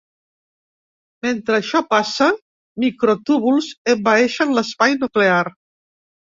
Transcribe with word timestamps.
Mentre 1.25 1.57
això 1.57 1.81
passa, 1.91 2.31
microtúbuls 2.87 3.71
envaeixen 3.97 4.59
l'espai 4.59 5.01
nuclear. 5.07 5.41